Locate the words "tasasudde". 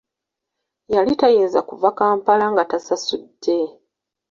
2.71-3.57